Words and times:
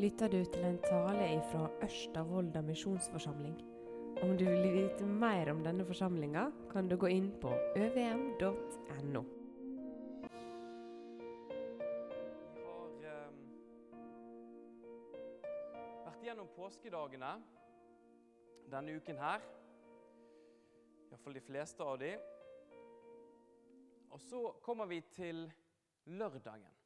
lytter 0.00 0.28
du 0.32 0.38
til 0.44 0.62
en 0.64 0.78
tale 0.80 1.26
fra 1.50 1.66
Ørsta 1.84 2.22
misjonsforsamling. 2.64 3.56
Om 4.22 4.30
du 4.38 4.44
vil 4.44 4.72
vite 4.72 5.04
mer 5.04 5.50
om 5.52 5.60
denne 5.64 5.84
forsamlinga, 5.84 6.46
kan 6.72 6.88
du 6.88 6.96
gå 6.96 7.10
inn 7.12 7.28
på 7.42 7.52
øvm.no. 7.76 9.22
Vi 12.56 12.64
har 12.64 12.88
eh, 13.12 13.36
vært 16.06 16.24
gjennom 16.24 16.48
påskedagene 16.56 17.36
denne 18.72 18.96
uken 18.96 19.20
her. 19.20 19.44
Iallfall 21.10 21.36
de 21.36 21.44
fleste 21.44 21.84
av 21.84 22.00
de. 22.00 22.14
Og 24.10 24.20
så 24.20 24.46
kommer 24.64 24.88
vi 24.88 25.02
til 25.12 25.50
lørdagen. 26.06 26.79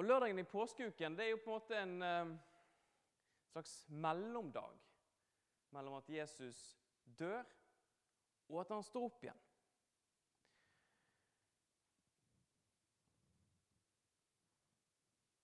Og 0.00 0.06
Lørdagen 0.08 0.38
i 0.40 0.46
påskeuken 0.48 1.12
det 1.12 1.26
er 1.26 1.34
jo 1.34 1.42
på 1.44 1.50
en 1.50 1.58
måte 1.58 1.76
en 1.76 2.02
eh, 2.02 2.30
slags 3.50 3.72
mellomdag 3.92 4.78
mellom 5.76 5.98
at 5.98 6.08
Jesus 6.08 6.78
dør, 7.04 7.44
og 8.48 8.62
at 8.62 8.72
han 8.72 8.86
står 8.86 9.04
opp 9.10 9.26
igjen. 9.26 9.44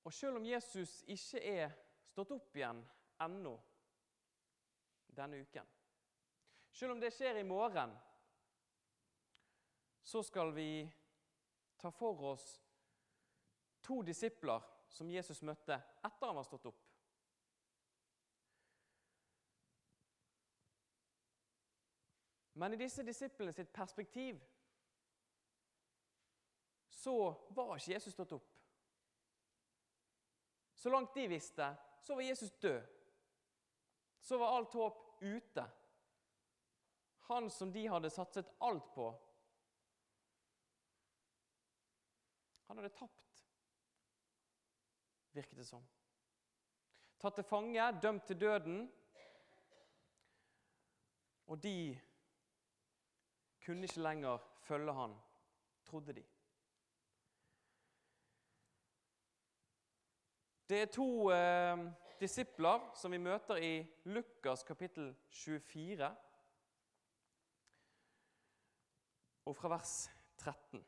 Og 0.08 0.16
selv 0.16 0.40
om 0.40 0.48
Jesus 0.48 1.02
ikke 1.04 1.44
er 1.52 1.78
stått 2.08 2.32
opp 2.40 2.56
igjen 2.56 2.80
ennå 3.28 3.58
denne 5.20 5.44
uken, 5.44 5.68
selv 6.72 6.96
om 6.96 7.04
det 7.04 7.12
skjer 7.12 7.42
i 7.42 7.48
morgen, 7.48 7.92
så 10.00 10.24
skal 10.24 10.56
vi 10.56 10.70
ta 11.76 11.92
for 11.92 12.32
oss 12.32 12.54
to 13.86 14.02
disipler 14.02 14.64
som 14.90 15.10
Jesus 15.10 15.42
møtte 15.46 15.76
etter 15.76 16.26
han 16.26 16.36
var 16.36 16.46
stått 16.46 16.66
opp. 16.70 16.82
Men 22.56 22.72
i 22.72 22.80
disse 22.80 23.04
disiplene 23.04 23.52
sitt 23.52 23.72
perspektiv 23.72 24.38
så 26.88 27.16
var 27.54 27.76
ikke 27.76 27.92
Jesus 27.92 28.14
stått 28.16 28.32
opp. 28.32 28.54
Så 30.76 30.90
langt 30.90 31.14
de 31.14 31.26
visste, 31.28 31.68
så 32.00 32.16
var 32.16 32.24
Jesus 32.24 32.52
død. 32.62 32.80
Så 34.20 34.38
var 34.40 34.56
alt 34.56 34.72
håp 34.72 35.02
ute. 35.20 35.66
Han 37.28 37.50
som 37.50 37.72
de 37.72 37.86
hadde 37.86 38.10
satset 38.10 38.48
alt 38.58 38.88
på, 38.94 39.10
han 42.66 42.80
hadde 42.80 42.94
tapt, 42.96 43.45
virket 45.36 45.58
det 45.60 45.66
som. 45.68 45.84
Tatt 47.20 47.38
til 47.38 47.46
fange, 47.48 47.88
dømt 48.02 48.26
til 48.28 48.40
døden. 48.40 48.86
Og 51.46 51.62
de 51.62 51.98
kunne 53.64 53.86
ikke 53.86 54.00
lenger 54.00 54.38
følge 54.66 54.92
han, 54.92 55.14
trodde 55.84 56.12
de. 56.12 56.24
Det 60.68 60.82
er 60.82 60.86
to 60.90 61.30
eh, 61.30 61.78
disipler 62.20 62.90
som 62.98 63.12
vi 63.12 63.18
møter 63.22 63.60
i 63.62 63.86
Lukas 64.04 64.64
kapittel 64.66 65.12
24, 65.30 66.08
og 69.46 69.56
fra 69.56 69.68
vers 69.68 70.10
13. 70.38 70.86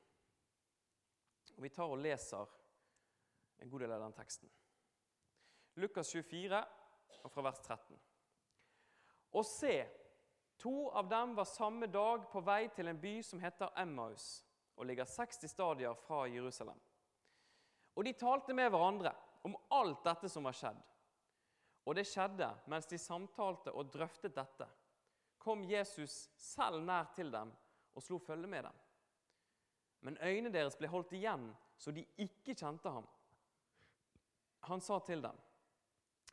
Og 1.56 1.62
Vi 1.62 1.68
tar 1.68 1.84
og 1.84 1.98
leser 1.98 2.57
en 3.58 3.70
god 3.70 3.80
del 3.80 3.92
av 3.92 4.00
den 4.00 4.16
teksten. 4.16 4.50
Lukas 5.78 6.10
24, 6.10 6.64
og 7.22 7.32
fra 7.32 7.44
vers 7.46 7.60
13. 7.62 7.98
Og 9.38 9.46
se, 9.46 9.74
to 10.58 10.88
av 10.96 11.08
dem 11.10 11.34
var 11.38 11.46
samme 11.48 11.86
dag 11.92 12.26
på 12.32 12.42
vei 12.46 12.68
til 12.74 12.90
en 12.90 13.00
by 13.00 13.18
som 13.22 13.42
heter 13.42 13.74
Emmaus, 13.78 14.28
og 14.78 14.86
ligger 14.86 15.08
60 15.10 15.50
stadier 15.50 15.94
fra 16.06 16.24
Jerusalem. 16.30 16.78
Og 17.98 18.04
de 18.06 18.14
talte 18.14 18.54
med 18.54 18.70
hverandre 18.70 19.12
om 19.46 19.56
alt 19.74 20.04
dette 20.06 20.30
som 20.30 20.46
var 20.46 20.54
skjedd. 20.54 20.78
Og 21.88 21.96
det 21.96 22.06
skjedde 22.06 22.50
mens 22.70 22.86
de 22.86 22.98
samtalte 23.00 23.72
og 23.72 23.90
drøftet 23.90 24.36
dette. 24.36 24.66
Kom 25.38 25.64
Jesus 25.64 26.28
selv 26.36 26.82
nær 26.84 27.08
til 27.16 27.32
dem 27.32 27.50
og 27.94 28.04
slo 28.04 28.18
følge 28.22 28.46
med 28.46 28.66
dem. 28.68 28.76
Men 30.06 30.18
øynene 30.22 30.52
deres 30.54 30.76
ble 30.78 30.90
holdt 30.92 31.14
igjen, 31.18 31.48
så 31.78 31.90
de 31.94 32.04
ikke 32.22 32.54
kjente 32.54 32.90
ham. 32.92 33.06
Han 34.68 34.80
sa 34.80 34.98
til 35.00 35.22
dem, 35.22 35.36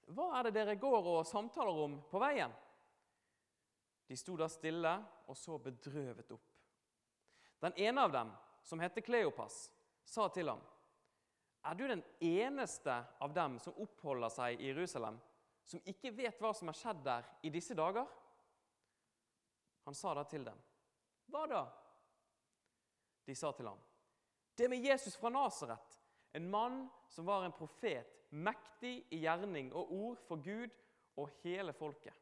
'Hva 0.08 0.40
er 0.40 0.44
det 0.44 0.54
dere 0.54 0.76
går 0.76 1.08
og 1.08 1.26
samtaler 1.26 1.84
om 1.84 2.02
på 2.12 2.20
veien?' 2.20 2.54
De 4.08 4.18
sto 4.18 4.36
da 4.38 4.48
stille 4.48 4.92
og 5.28 5.38
så 5.38 5.58
bedrøvet 5.58 6.32
opp. 6.32 6.52
Den 7.64 7.74
ene 7.78 8.02
av 8.02 8.12
dem, 8.12 8.34
som 8.62 8.80
het 8.80 9.00
Kleopas, 9.06 9.72
sa 10.06 10.28
til 10.28 10.50
ham, 10.50 10.62
'Er 11.64 11.74
du 11.74 11.88
den 11.88 12.04
eneste 12.22 13.06
av 13.20 13.34
dem 13.34 13.60
som 13.60 13.74
oppholder 13.74 14.30
seg 14.30 14.60
i 14.62 14.68
Jerusalem, 14.68 15.20
som 15.64 15.82
ikke 15.86 16.12
vet 16.12 16.40
hva 16.40 16.54
som 16.54 16.68
har 16.68 16.78
skjedd 16.78 17.04
der 17.04 17.24
i 17.44 17.50
disse 17.50 17.74
dager?' 17.74 18.08
Han 19.86 19.94
sa 19.94 20.14
da 20.14 20.24
til 20.24 20.44
dem, 20.44 20.62
'Hva 21.30 21.48
da?' 21.48 21.72
De 23.26 23.36
sa 23.36 23.52
til 23.52 23.68
ham, 23.68 23.80
'Det 24.56 24.70
med 24.70 24.86
Jesus 24.86 25.16
fra 25.16 25.30
Nasaret, 25.30 26.02
en 26.36 26.50
mann 26.52 26.90
som 27.10 27.26
var 27.26 27.46
en 27.46 27.56
profet, 27.56 28.12
mektig 28.30 29.08
i 29.16 29.22
gjerning 29.24 29.72
og 29.74 29.92
ord 29.96 30.24
for 30.28 30.42
Gud 30.44 30.74
og 31.16 31.32
hele 31.44 31.74
folket.' 31.74 32.22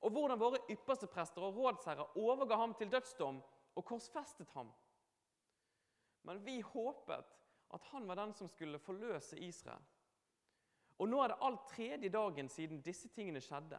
Og 0.00 0.14
hvordan 0.14 0.40
våre 0.40 0.62
ypperste 0.72 1.06
prester 1.12 1.44
og 1.44 1.56
rådsherrer 1.58 2.16
overga 2.16 2.56
ham 2.56 2.72
til 2.74 2.88
dødsdom 2.92 3.42
og 3.76 3.84
korsfestet 3.84 4.48
ham. 4.54 4.70
Men 6.22 6.40
vi 6.44 6.60
håpet 6.60 7.36
at 7.74 7.84
han 7.92 8.08
var 8.08 8.14
den 8.14 8.32
som 8.34 8.48
skulle 8.48 8.78
forløse 8.78 9.38
Israel. 9.38 9.82
Og 10.98 11.08
nå 11.08 11.20
er 11.22 11.32
det 11.32 11.42
alt 11.42 11.68
tredje 11.68 12.08
dagen 12.08 12.48
siden 12.48 12.80
disse 12.84 13.08
tingene 13.08 13.40
skjedde. 13.40 13.78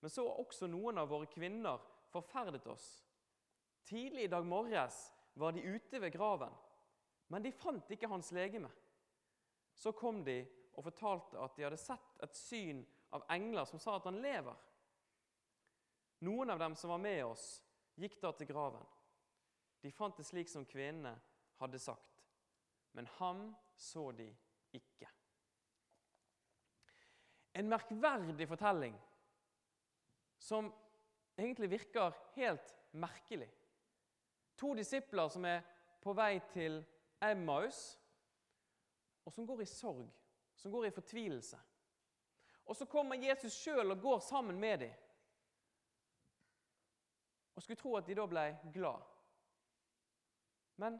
Men 0.00 0.10
så 0.10 0.28
har 0.28 0.40
også 0.42 0.68
noen 0.70 0.98
av 0.98 1.10
våre 1.10 1.26
kvinner 1.30 1.82
forferdet 2.12 2.66
oss. 2.70 2.86
Tidlig 3.86 4.26
i 4.26 4.30
dag 4.30 4.46
morges 4.46 4.96
var 5.34 5.54
de 5.54 5.62
ute 5.62 6.00
ved 6.00 6.12
graven, 6.12 6.54
men 7.32 7.42
de 7.42 7.52
fant 7.52 7.90
ikke 7.90 8.10
hans 8.10 8.30
legeme. 8.36 8.70
Så 9.74 9.92
kom 9.92 10.22
de 10.24 10.40
og 10.76 10.84
fortalte 10.84 11.40
at 11.40 11.56
de 11.56 11.64
hadde 11.66 11.80
sett 11.80 12.22
et 12.24 12.36
syn 12.36 12.82
av 13.16 13.24
engler 13.32 13.66
som 13.68 13.80
sa 13.82 13.96
at 13.96 14.06
han 14.08 14.20
lever. 14.22 14.56
Noen 16.26 16.52
av 16.52 16.60
dem 16.60 16.76
som 16.76 16.92
var 16.92 17.02
med 17.02 17.24
oss, 17.26 17.46
gikk 17.96 18.18
da 18.22 18.32
til 18.36 18.48
graven. 18.48 18.84
De 19.84 19.92
fant 19.92 20.16
det 20.16 20.24
slik 20.26 20.48
som 20.50 20.64
kvinnene 20.68 21.12
hadde 21.60 21.80
sagt, 21.80 22.24
men 22.96 23.08
ham 23.18 23.50
så 23.76 24.10
de 24.16 24.28
ikke. 24.76 25.08
En 27.56 27.68
merkverdig 27.72 28.48
fortelling 28.48 28.96
som 30.40 30.68
egentlig 31.36 31.70
virker 31.72 32.16
helt 32.34 32.74
merkelig. 32.96 33.48
To 34.56 34.74
disipler 34.76 35.32
som 35.32 35.44
er 35.48 35.64
på 36.02 36.12
vei 36.16 36.36
til 36.52 36.82
Emmaus, 37.22 37.98
og 39.24 39.32
som 39.32 39.46
går 39.46 39.62
i 39.62 39.68
sorg, 39.70 40.10
som 40.56 40.72
går 40.72 40.86
i 40.86 40.94
fortvilelse. 40.94 41.58
Og 42.66 42.76
så 42.76 42.86
kommer 42.90 43.22
Jesus 43.22 43.54
sjøl 43.54 43.90
og 43.90 44.00
går 44.02 44.18
sammen 44.20 44.60
med 44.60 44.78
dem. 44.78 44.94
Og 47.54 47.62
skulle 47.62 47.80
tro 47.80 47.94
at 47.96 48.06
de 48.06 48.14
da 48.14 48.26
ble 48.28 48.46
glad. 48.74 49.04
Men 50.76 50.98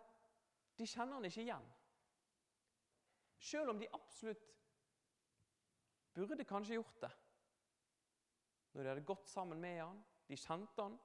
de 0.79 0.87
kjenner 0.89 1.19
han 1.19 1.29
ikke 1.29 1.43
igjen. 1.43 1.67
Selv 3.39 3.71
om 3.71 3.81
de 3.81 3.91
absolutt 3.93 4.47
burde 6.17 6.45
kanskje 6.49 6.79
gjort 6.79 7.03
det. 7.03 7.11
Når 8.73 8.83
de 8.83 8.89
hadde 8.89 9.09
gått 9.09 9.29
sammen 9.29 9.61
med 9.61 9.83
han, 9.83 10.01
de 10.29 10.37
kjente 10.37 10.83
han, 10.83 10.97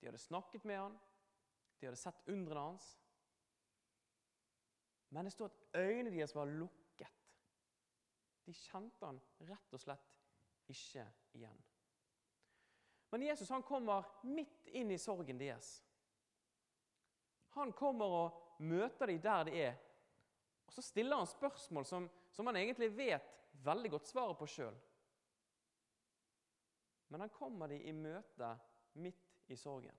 de 0.00 0.08
hadde 0.08 0.20
snakket 0.20 0.64
med 0.68 0.80
han, 0.80 0.96
de 1.78 1.88
hadde 1.88 2.00
sett 2.00 2.28
undrene 2.28 2.64
hans. 2.70 2.88
Men 5.18 5.26
det 5.26 5.32
står 5.34 5.48
at 5.50 5.80
øynene 5.80 6.10
deres 6.14 6.30
var 6.34 6.46
lukket. 6.46 7.08
De 8.46 8.52
kjente 8.54 9.02
han 9.02 9.16
rett 9.48 9.72
og 9.74 9.80
slett 9.82 10.12
ikke 10.70 11.02
igjen. 11.34 11.58
Men 13.10 13.24
Jesus 13.26 13.50
han 13.50 13.64
kommer 13.66 14.06
midt 14.22 14.70
inn 14.78 14.92
i 14.94 14.98
sorgen 15.02 15.40
deres. 15.40 15.72
Han 17.56 17.74
kommer 17.74 18.14
og 18.20 18.62
møter 18.62 19.10
dem 19.10 19.18
der 19.26 19.50
de 19.50 19.58
er. 19.58 19.74
Og 20.68 20.78
Så 20.78 20.86
stiller 20.86 21.18
han 21.18 21.26
spørsmål 21.26 21.90
som, 21.90 22.06
som 22.30 22.46
han 22.46 22.62
egentlig 22.62 22.92
vet 22.94 23.34
veldig 23.66 23.90
godt 23.96 24.06
svaret 24.06 24.38
på 24.38 24.46
sjøl. 24.46 24.78
Men 27.10 27.26
han 27.26 27.34
kommer 27.34 27.74
dem 27.74 27.82
i 27.82 27.92
møte 28.06 28.54
midt 29.02 29.50
i 29.50 29.58
sorgen. 29.58 29.98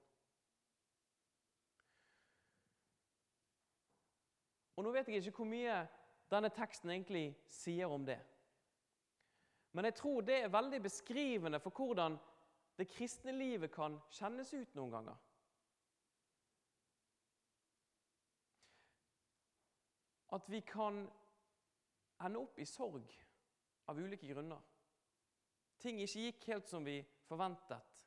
Og 4.80 4.84
Nå 4.86 4.92
vet 4.96 5.10
jeg 5.12 5.20
ikke 5.20 5.42
hvor 5.42 5.48
mye 5.50 5.80
denne 6.32 6.50
teksten 6.56 6.94
egentlig 6.94 7.34
sier 7.52 7.92
om 7.92 8.06
det. 8.08 8.16
Men 9.76 9.90
jeg 9.90 9.96
tror 10.00 10.22
det 10.24 10.38
er 10.40 10.54
veldig 10.54 10.78
beskrivende 10.86 11.60
for 11.60 11.76
hvordan 11.76 12.14
det 12.80 12.88
kristne 12.88 13.34
livet 13.36 13.74
kan 13.74 13.98
kjennes 14.16 14.54
ut 14.54 14.78
noen 14.78 14.94
ganger. 14.94 15.18
At 20.38 20.48
vi 20.48 20.62
kan 20.64 21.02
ende 22.24 22.40
opp 22.40 22.62
i 22.64 22.68
sorg 22.70 23.12
av 23.92 24.00
ulike 24.00 24.30
grunner. 24.30 24.62
Ting 25.84 26.00
ikke 26.00 26.24
gikk 26.24 26.48
helt 26.54 26.72
som 26.72 26.88
vi 26.88 27.02
forventet. 27.28 28.00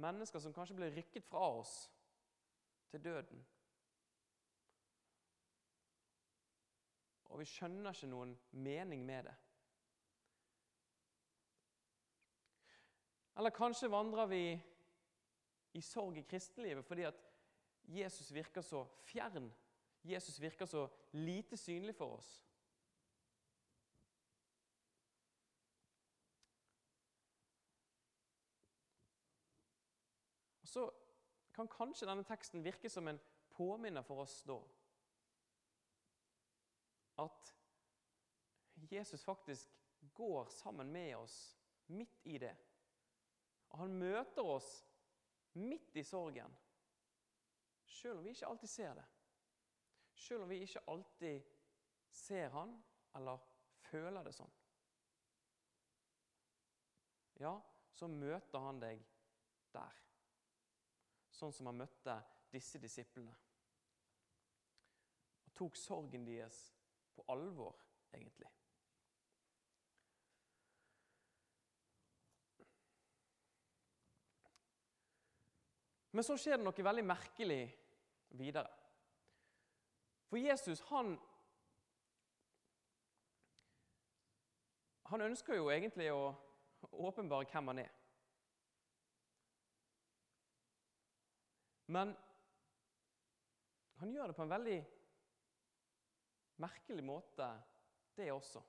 Mennesker 0.00 0.40
som 0.40 0.56
kanskje 0.56 0.78
ble 0.80 0.90
rykket 0.96 1.28
fra 1.28 1.44
oss 1.58 1.76
til 2.94 3.04
døden. 3.04 3.44
Og 7.36 7.42
vi 7.42 7.50
skjønner 7.50 7.92
ikke 7.92 8.08
noen 8.08 8.30
mening 8.64 9.02
med 9.04 9.26
det. 9.28 9.32
Eller 13.36 13.52
kanskje 13.52 13.90
vandrer 13.92 14.30
vi 14.30 14.38
i 15.76 15.82
sorg 15.84 16.16
i 16.16 16.22
kristenlivet 16.24 16.86
fordi 16.88 17.04
at 17.04 17.18
Jesus 17.92 18.30
virker 18.32 18.64
så 18.64 18.86
fjern. 19.04 19.50
Jesus 20.00 20.40
virker 20.40 20.64
så 20.64 20.86
lite 21.12 21.58
synlig 21.60 21.92
for 21.98 22.16
oss. 22.16 22.30
Og 30.62 30.72
Så 30.72 30.88
kan 31.52 31.68
kanskje 31.68 32.08
denne 32.08 32.24
teksten 32.24 32.64
virke 32.64 32.88
som 32.88 33.12
en 33.12 33.20
påminner 33.52 34.08
for 34.08 34.24
oss 34.24 34.40
da. 34.48 34.56
At 37.18 37.54
Jesus 38.90 39.24
faktisk 39.24 39.70
går 40.14 40.48
sammen 40.48 40.92
med 40.92 41.16
oss 41.16 41.58
midt 41.86 42.26
i 42.26 42.38
det. 42.38 42.56
Og 43.68 43.78
han 43.78 43.94
møter 43.98 44.44
oss 44.44 44.68
midt 45.56 45.96
i 45.96 46.04
sorgen, 46.04 46.52
selv 47.86 48.18
om 48.18 48.24
vi 48.24 48.34
ikke 48.34 48.46
alltid 48.46 48.68
ser 48.68 48.94
det. 48.94 49.06
Selv 50.16 50.42
om 50.42 50.48
vi 50.48 50.60
ikke 50.64 50.84
alltid 50.88 51.42
ser 52.10 52.48
han 52.52 52.72
eller 53.16 53.42
føler 53.88 54.24
det 54.24 54.34
sånn. 54.36 54.52
Ja, 57.40 57.52
så 57.92 58.08
møter 58.08 58.64
han 58.64 58.80
deg 58.80 59.02
der. 59.72 59.98
Sånn 61.32 61.52
som 61.52 61.68
han 61.68 61.82
møtte 61.82 62.16
disse 62.52 62.80
disiplene. 62.80 63.34
Og 65.44 65.52
tok 65.56 65.76
sorgen 65.76 66.24
deres 66.24 66.75
på 67.16 67.24
alvor, 67.32 67.74
egentlig. 68.14 68.50
Men 76.16 76.24
så 76.24 76.36
skjer 76.40 76.56
det 76.56 76.64
noe 76.64 76.84
veldig 76.84 77.04
merkelig 77.04 77.62
videre. 78.40 78.70
For 80.30 80.40
Jesus, 80.40 80.80
han 80.90 81.16
Han 85.06 85.22
ønsker 85.22 85.54
jo 85.54 85.68
egentlig 85.70 86.08
å 86.10 86.32
åpenbare 87.06 87.46
hvem 87.46 87.68
han 87.70 87.78
er. 87.78 87.90
Men 91.94 92.10
han 94.00 94.10
gjør 94.10 94.32
det 94.32 94.34
på 94.34 94.42
en 94.42 94.50
veldig 94.50 94.78
merkelig 96.62 97.04
måte, 97.04 97.48
det 98.16 98.32
også. 98.32 98.62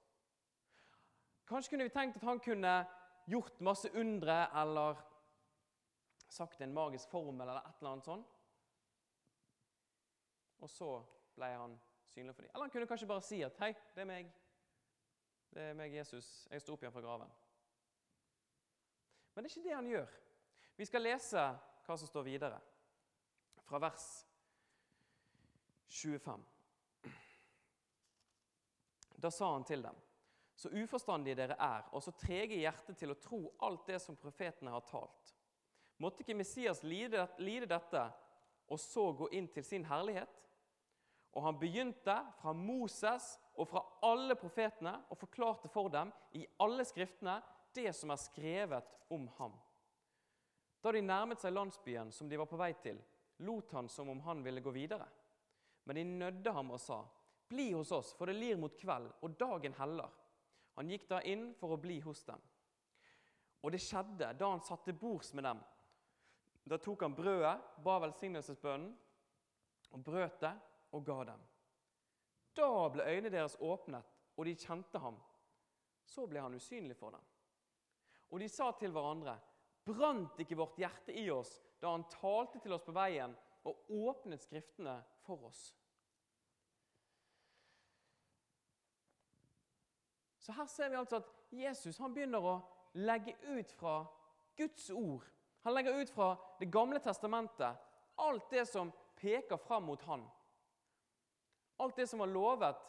Kanskje 1.48 1.70
kunne 1.70 1.88
vi 1.88 1.94
tenkt 1.94 2.18
at 2.20 2.28
han 2.28 2.40
kunne 2.44 2.74
gjort 3.28 3.62
masse 3.64 3.92
undre 3.96 4.48
eller 4.62 5.00
sagt 6.30 6.62
en 6.62 6.74
magisk 6.74 7.10
formel 7.10 7.48
eller 7.48 7.62
et 7.62 7.80
eller 7.80 7.92
annet 7.92 8.06
sånt. 8.06 8.34
Og 10.60 10.70
så 10.70 10.92
ble 11.36 11.52
han 11.54 11.78
synlig 12.12 12.36
for 12.36 12.44
dem. 12.44 12.52
Eller 12.54 12.66
han 12.66 12.74
kunne 12.74 12.88
kanskje 12.88 13.08
bare 13.08 13.22
si 13.22 13.42
at 13.42 13.58
'Hei, 13.58 13.74
det 13.96 14.02
er 14.02 14.06
meg. 14.06 14.34
Det 15.54 15.62
er 15.62 15.74
meg, 15.74 15.94
Jesus. 15.94 16.48
Jeg 16.52 16.62
står 16.62 16.74
opp 16.74 16.84
igjen 16.84 16.94
fra 16.94 17.02
graven.' 17.02 17.32
Men 19.34 19.44
det 19.44 19.52
er 19.52 19.58
ikke 19.58 19.70
det 19.70 19.76
han 19.76 19.88
gjør. 19.88 20.08
Vi 20.78 20.86
skal 20.86 21.02
lese 21.02 21.42
hva 21.86 21.98
som 21.98 22.08
står 22.08 22.24
videre, 22.24 22.60
fra 23.64 23.80
vers 23.80 24.26
25. 25.88 26.57
Da 29.18 29.32
sa 29.34 29.52
han 29.54 29.66
til 29.66 29.82
dem.: 29.82 29.96
Så 30.56 30.70
uforstandige 30.70 31.36
dere 31.36 31.58
er, 31.60 31.90
og 31.92 32.04
så 32.04 32.12
trege 32.12 32.56
i 32.56 32.64
hjertet 32.64 32.98
til 32.98 33.12
å 33.14 33.20
tro 33.22 33.42
alt 33.66 33.86
det 33.90 34.00
som 34.02 34.18
profetene 34.18 34.72
har 34.74 34.86
talt. 34.86 35.34
Måtte 35.98 36.22
ikke 36.22 36.38
Messias 36.38 36.84
lide, 36.84 37.28
dette 37.66 38.04
og 38.68 38.80
så 38.80 39.12
gå 39.18 39.30
inn 39.34 39.48
til 39.48 39.66
sin 39.66 39.86
herlighet? 39.86 40.34
Og 41.38 41.44
han 41.44 41.60
begynte 41.60 42.16
fra 42.42 42.54
Moses 42.54 43.36
og 43.56 43.68
fra 43.70 43.84
alle 44.06 44.36
profetene 44.36 44.96
og 45.10 45.20
forklarte 45.22 45.70
for 45.70 45.90
dem 45.94 46.12
i 46.38 46.46
alle 46.64 46.86
skriftene 46.86 47.40
det 47.74 47.94
som 47.94 48.12
er 48.14 48.22
skrevet 48.22 48.96
om 49.14 49.28
ham. 49.38 49.54
Da 50.82 50.94
de 50.94 51.02
nærmet 51.02 51.42
seg 51.42 51.54
landsbyen 51.54 52.12
som 52.14 52.30
de 52.30 52.40
var 52.40 52.50
på 52.50 52.58
vei 52.60 52.72
til, 52.82 53.00
lot 53.46 53.74
han 53.74 53.90
som 53.90 54.10
om 54.10 54.22
han 54.26 54.44
ville 54.46 54.64
gå 54.66 54.74
videre. 54.74 55.08
Men 55.86 55.96
de 56.00 56.04
nødde 56.04 56.54
ham 56.54 56.72
og 56.74 56.82
sa, 56.82 57.02
'Bli 57.48 57.72
hos 57.72 57.92
oss, 57.92 58.14
for 58.14 58.28
det 58.28 58.34
lir 58.34 58.58
mot 58.60 58.76
kveld, 58.78 59.12
og 59.22 59.38
dagen 59.40 59.74
heller.' 59.74 60.14
Han 60.78 60.90
gikk 60.90 61.08
da 61.10 61.22
inn 61.26 61.54
for 61.58 61.74
å 61.74 61.82
bli 61.82 62.00
hos 62.06 62.22
dem. 62.28 62.42
Og 63.66 63.72
det 63.74 63.82
skjedde 63.82 64.30
da 64.38 64.50
han 64.52 64.62
satt 64.62 64.84
til 64.86 64.94
bords 64.94 65.34
med 65.34 65.48
dem. 65.48 65.62
Da 66.68 66.78
tok 66.78 67.02
han 67.02 67.16
brødet, 67.18 67.56
ba 67.84 67.96
velsignelsesbønnen 68.04 68.92
og 69.96 70.04
brøt 70.06 70.38
det 70.44 70.54
og 70.94 71.06
ga 71.08 71.24
dem. 71.32 71.42
Da 72.58 72.70
ble 72.94 73.08
øynene 73.08 73.34
deres 73.34 73.58
åpnet, 73.64 74.06
og 74.38 74.46
de 74.46 74.54
kjente 74.54 75.02
ham. 75.02 75.18
Så 76.06 76.28
ble 76.30 76.44
han 76.46 76.54
usynlig 76.54 76.98
for 77.00 77.16
dem. 77.16 77.26
Og 78.30 78.42
de 78.44 78.50
sa 78.52 78.70
til 78.78 78.94
hverandre, 78.94 79.38
brant 79.88 80.40
ikke 80.44 80.60
vårt 80.60 80.78
hjerte 80.78 81.16
i 81.16 81.26
oss 81.32 81.58
da 81.82 81.94
han 81.94 82.06
talte 82.12 82.60
til 82.62 82.76
oss 82.76 82.86
på 82.86 82.96
veien 82.96 83.34
og 83.68 83.90
åpnet 83.90 84.44
Skriftene 84.44 85.00
for 85.26 85.50
oss? 85.50 85.72
Så 90.48 90.54
her 90.54 90.66
ser 90.66 90.90
vi 90.90 90.96
altså 90.96 91.16
at 91.16 91.32
Jesus 91.52 91.98
han 92.00 92.14
begynner 92.16 92.40
å 92.40 92.54
legge 92.96 93.34
ut 93.52 93.72
fra 93.76 93.98
Guds 94.56 94.86
ord. 94.96 95.26
Han 95.68 95.74
legger 95.76 95.98
ut 96.00 96.12
fra 96.16 96.30
Det 96.60 96.70
gamle 96.72 97.02
testamentet 97.04 97.84
alt 98.24 98.48
det 98.50 98.64
som 98.66 98.94
peker 99.20 99.58
fram 99.58 99.84
mot 99.84 100.02
han. 100.08 100.24
Alt 101.84 102.00
det 102.00 102.08
som 102.08 102.24
var 102.24 102.32
lovet 102.32 102.80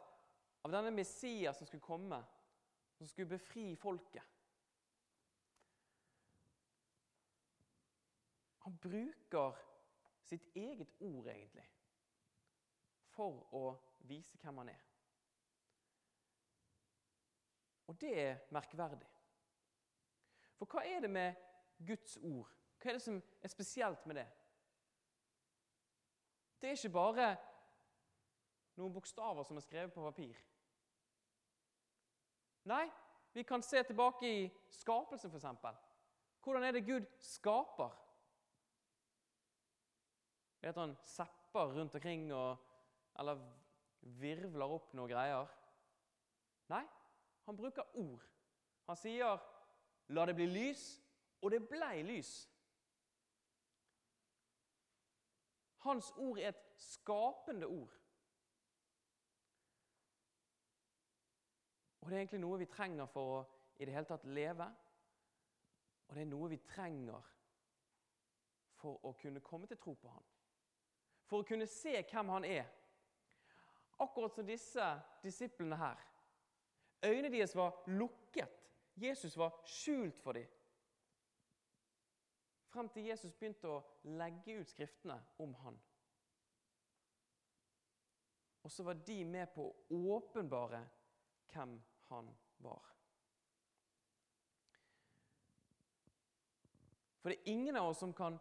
av 0.62 0.70
denne 0.70 0.94
Messias 0.94 1.58
som 1.58 1.66
skulle 1.66 1.82
komme, 1.82 2.22
som 2.94 3.10
skulle 3.10 3.34
befri 3.34 3.74
folket. 3.76 4.22
Han 8.62 8.78
bruker 8.78 9.58
sitt 10.30 10.46
eget 10.54 10.94
ord, 11.00 11.26
egentlig, 11.26 11.66
for 13.10 13.42
å 13.50 13.64
vise 14.06 14.38
hvem 14.38 14.62
han 14.62 14.70
er. 14.76 14.86
Og 17.88 18.00
det 18.00 18.12
er 18.20 18.40
merkverdig. 18.52 19.08
For 20.58 20.68
hva 20.68 20.84
er 20.84 21.00
det 21.04 21.10
med 21.10 21.34
Guds 21.86 22.18
ord? 22.22 22.50
Hva 22.78 22.90
er 22.90 22.98
det 22.98 23.02
som 23.02 23.20
er 23.42 23.52
spesielt 23.52 24.06
med 24.06 24.20
det? 24.20 24.26
Det 26.60 26.68
er 26.68 26.76
ikke 26.76 26.94
bare 26.94 27.28
noen 28.78 28.94
bokstaver 28.94 29.46
som 29.46 29.58
er 29.58 29.64
skrevet 29.64 29.94
på 29.94 30.04
papir. 30.04 30.38
Nei, 32.68 32.84
vi 33.32 33.44
kan 33.46 33.62
se 33.62 33.82
tilbake 33.86 34.28
i 34.28 34.42
skapelsen, 34.74 35.30
f.eks. 35.30 35.78
Hvordan 36.42 36.64
er 36.64 36.76
det 36.76 36.86
Gud 36.86 37.06
skaper? 37.22 37.94
Vet 40.60 40.76
han 40.76 40.96
sepper 41.06 41.72
rundt 41.78 41.94
omkring 41.94 42.28
og, 42.34 42.58
eller 43.18 43.40
virvler 44.18 44.76
opp 44.78 44.92
noen 44.98 45.10
greier? 45.10 45.50
Nei, 46.68 46.82
han 47.48 47.56
bruker 47.56 47.96
ord. 47.96 48.24
Han 48.86 48.96
sier 48.96 49.38
'la 50.08 50.26
det 50.26 50.34
bli 50.34 50.46
lys', 50.46 51.02
og 51.42 51.50
det 51.50 51.68
blei 51.68 52.02
lys. 52.02 52.50
Hans 55.78 56.12
ord 56.16 56.38
er 56.38 56.48
et 56.48 56.64
skapende 56.76 57.66
ord. 57.66 57.94
Og 62.00 62.10
det 62.10 62.16
er 62.16 62.20
egentlig 62.20 62.40
noe 62.40 62.58
vi 62.58 62.66
trenger 62.66 63.06
for 63.06 63.38
å 63.38 63.44
i 63.78 63.84
det 63.84 63.94
hele 63.94 64.04
tatt 64.04 64.24
leve. 64.24 64.66
Og 66.08 66.14
det 66.14 66.22
er 66.22 66.30
noe 66.30 66.48
vi 66.48 66.56
trenger 66.56 67.22
for 68.76 69.00
å 69.06 69.12
kunne 69.12 69.40
komme 69.40 69.66
til 69.66 69.78
tro 69.78 69.94
på 69.94 70.08
Han. 70.08 70.28
For 71.24 71.40
å 71.40 71.48
kunne 71.48 71.66
se 71.66 72.02
hvem 72.02 72.28
Han 72.28 72.44
er. 72.44 72.68
Akkurat 74.00 74.34
som 74.34 74.46
disse 74.46 74.92
disiplene 75.22 75.76
her. 75.76 76.07
Øynene 77.04 77.30
deres 77.30 77.56
var 77.56 77.82
lukket. 77.86 78.48
Jesus 78.96 79.36
var 79.36 79.62
skjult 79.64 80.22
for 80.22 80.32
dem. 80.32 80.46
Frem 82.68 82.88
til 82.88 83.06
Jesus 83.06 83.32
begynte 83.32 83.70
å 83.70 83.82
legge 84.04 84.58
ut 84.60 84.68
skriftene 84.68 85.16
om 85.38 85.54
han. 85.62 85.78
Og 88.62 88.70
så 88.70 88.84
var 88.84 88.98
de 89.06 89.22
med 89.24 89.48
på 89.54 89.64
å 89.64 90.00
åpenbare 90.16 90.82
hvem 91.52 91.78
han 92.10 92.28
var. 92.58 92.84
For 97.20 97.32
det 97.32 97.38
er 97.38 97.52
ingen 97.52 97.76
av 97.76 97.88
oss 97.88 98.02
som 98.02 98.12
kan 98.14 98.38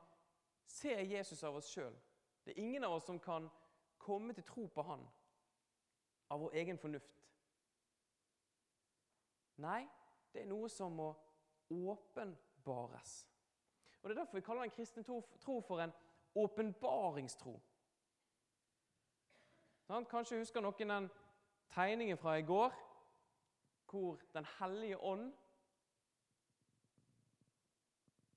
se 0.65 0.93
Jesus 1.03 1.43
av 1.43 1.55
oss 1.55 1.69
sjøl. 1.71 1.95
Det 2.43 2.53
er 2.53 2.63
ingen 2.63 2.83
av 2.83 2.97
oss 2.97 3.07
som 3.07 3.19
kan 3.19 3.49
komme 3.97 4.33
til 4.33 4.43
tro 4.43 4.67
på 4.67 4.83
han 4.87 5.07
av 6.31 6.39
vår 6.39 6.59
egen 6.61 6.77
fornuft. 6.79 7.23
Nei, 9.57 9.87
det 10.33 10.43
er 10.43 10.49
noe 10.49 10.69
som 10.69 10.93
må 10.93 11.11
åpenbares. 11.73 13.27
Og 14.01 14.09
Det 14.09 14.15
er 14.15 14.21
derfor 14.21 14.37
vi 14.37 14.45
kaller 14.45 14.63
en 14.63 14.71
kristne 14.71 15.03
tro 15.03 15.59
for 15.61 15.81
en 15.81 15.93
åpenbaringstro. 16.35 17.55
Kanskje 19.87 20.39
husker 20.39 20.61
noen 20.61 20.89
den 20.89 21.09
tegningen 21.71 22.17
fra 22.17 22.37
i 22.37 22.45
går 22.45 22.75
hvor 23.87 24.19
Den 24.33 24.45
hellige 24.59 24.97
ånd 24.99 25.29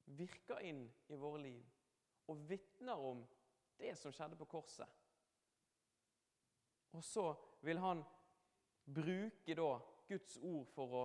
virker 0.06 0.62
inn 0.62 0.84
i 1.08 1.16
våre 1.18 1.40
liv 1.42 1.64
og 2.30 2.48
vitner 2.48 2.94
om 2.94 3.24
det 3.78 3.96
som 3.98 4.12
skjedde 4.14 4.38
på 4.38 4.46
korset. 4.46 4.86
Og 6.92 7.04
så 7.04 7.34
vil 7.66 7.78
han 7.78 8.04
bruke 8.94 9.54
da 9.54 9.70
Guds 10.10 10.38
ord 10.42 10.66
for 10.74 10.94
å 10.98 11.02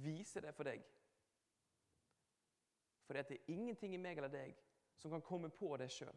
vise 0.00 0.40
det 0.40 0.54
for 0.56 0.64
deg. 0.64 0.84
For 3.04 3.16
det 3.16 3.36
er 3.36 3.52
ingenting 3.52 3.94
i 3.94 4.00
meg 4.00 4.16
eller 4.18 4.32
deg 4.32 4.56
som 4.96 5.12
kan 5.12 5.24
komme 5.24 5.50
på 5.52 5.74
det 5.76 5.90
sjøl. 5.92 6.14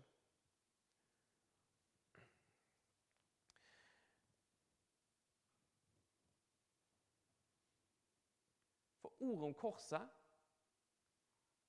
For 9.01 9.27
ordet 9.27 9.49
om 9.49 9.57
korset, 9.59 10.15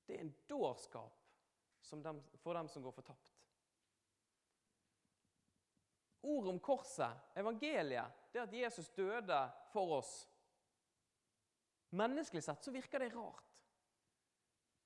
det 0.07 0.16
er 0.16 0.23
en 0.25 0.37
dårskap 0.49 1.18
for 1.83 2.54
dem 2.54 2.68
som 2.71 2.85
går 2.85 2.95
fortapt. 2.95 3.35
Ordet 6.28 6.50
om 6.52 6.61
korset, 6.61 7.26
evangeliet, 7.38 8.17
det 8.32 8.42
at 8.42 8.52
Jesus 8.52 8.90
døde 8.97 9.38
for 9.73 9.99
oss 10.00 10.12
Menneskelig 11.97 12.42
sett 12.44 12.64
så 12.64 12.73
virker 12.75 13.00
det 13.00 13.14
rart. 13.14 13.44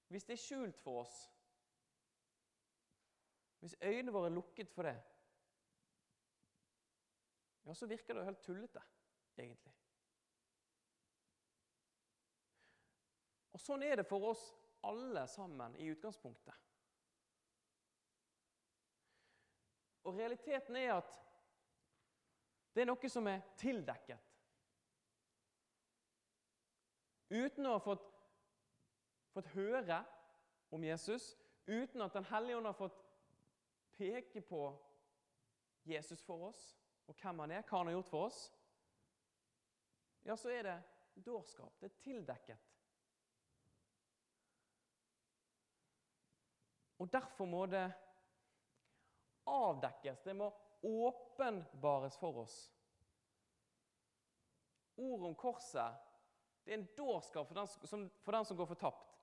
Hvis 0.07 0.27
det 0.29 0.37
er 0.37 0.43
skjult 0.43 0.77
for 0.85 1.01
oss, 1.01 1.17
hvis 3.59 3.75
øynene 3.83 4.15
våre 4.15 4.29
er 4.31 4.37
lukket 4.37 4.71
for 4.71 4.87
det, 4.87 4.95
ja, 7.65 7.75
så 7.75 7.87
virker 7.91 8.15
det 8.15 8.27
helt 8.27 8.43
tullete, 8.43 8.83
egentlig. 9.39 9.75
Og 13.53 13.63
Sånn 13.63 13.83
er 13.87 13.99
det 13.99 14.07
for 14.07 14.31
oss 14.31 14.45
alle 14.87 15.27
sammen 15.31 15.75
i 15.79 15.91
utgangspunktet. 15.91 16.55
Og 20.03 20.19
realiteten 20.19 20.77
er 20.77 20.97
at 20.97 21.19
det 22.73 22.83
er 22.83 22.89
noe 22.89 23.11
som 23.13 23.27
er 23.29 23.43
tildekket. 23.61 24.29
Uten 27.33 27.69
å 27.69 27.77
ha 27.77 27.81
fått, 27.81 28.09
fått 29.33 29.53
høre 29.55 30.03
om 30.73 30.85
Jesus, 30.85 31.33
uten 31.67 32.05
at 32.05 32.17
Den 32.17 32.29
hellige 32.29 32.59
ånd 32.59 32.69
har 32.69 32.77
fått 32.77 32.99
peke 33.97 34.41
på 34.45 34.65
Jesus 35.89 36.23
for 36.25 36.49
oss, 36.49 36.65
og 37.09 37.17
hvem 37.17 37.45
han 37.45 37.55
er, 37.57 37.65
hva 37.67 37.79
han 37.81 37.91
har 37.91 37.97
gjort 37.99 38.11
for 38.13 38.29
oss, 38.29 38.43
ja, 40.23 40.37
så 40.37 40.53
er 40.55 40.69
det 40.69 40.77
dårskap. 41.25 41.81
Det 41.81 41.89
er 41.91 42.03
tildekket. 42.05 42.69
Og 47.03 47.09
derfor 47.13 47.49
må 47.51 47.65
det 47.67 47.89
avdekkes. 49.51 50.21
Det 50.23 50.37
må 50.39 50.53
åpenbares 50.83 52.17
for 52.17 52.45
oss. 52.45 52.57
Ordet 54.97 55.27
om 55.27 55.35
korset 55.35 56.09
det 56.63 56.75
er 56.75 56.79
en 56.79 56.91
dårskap 56.97 57.49
for 57.49 57.59
den, 57.59 57.67
som, 57.67 58.05
for 58.23 58.33
den 58.37 58.45
som 58.47 58.57
går 58.57 58.69
fortapt. 58.71 59.17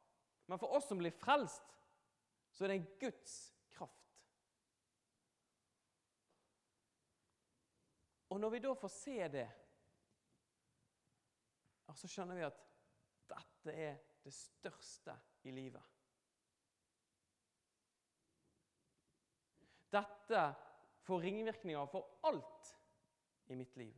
Men 0.46 0.60
for 0.60 0.76
oss 0.76 0.88
som 0.90 1.00
blir 1.00 1.16
frelst, 1.16 1.64
så 2.52 2.66
er 2.66 2.74
det 2.74 2.76
en 2.80 2.90
Guds 3.00 3.36
kraft. 3.72 4.10
Og 8.30 8.42
når 8.42 8.52
vi 8.56 8.62
da 8.66 8.74
får 8.76 8.92
se 8.92 9.18
det, 9.32 9.48
så 12.00 12.08
skjønner 12.08 12.38
vi 12.38 12.44
at 12.48 12.60
dette 13.30 13.74
er 13.76 13.96
det 14.24 14.34
største 14.36 15.16
i 15.48 15.52
livet. 15.52 15.84
Dette 19.90 20.44
får 21.10 21.26
ringvirkninger 21.26 21.90
for 21.90 22.20
alt 22.30 22.76
i 23.50 23.58
mitt 23.58 23.76
liv. 23.78 23.96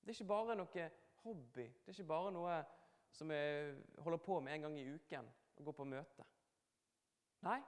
Det 0.00 0.12
er 0.12 0.18
ikke 0.18 0.32
bare 0.32 0.56
noe 0.58 0.86
hobby. 1.22 1.64
Det 1.64 1.92
er 1.92 1.96
ikke 1.96 2.10
bare 2.10 2.32
noe 2.34 2.60
som 3.16 3.32
jeg 3.32 3.74
holder 4.04 4.22
på 4.24 4.40
med 4.40 4.54
en 4.54 4.66
gang 4.66 4.78
i 4.80 4.88
uken 4.92 5.28
og 5.56 5.64
går 5.68 5.76
på 5.76 5.88
møte. 5.88 6.26
Nei, 7.46 7.58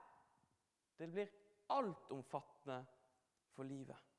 det 0.97 1.09
blir 1.09 1.31
altomfattende 1.73 2.79
for 3.53 3.69
livet. 3.69 4.09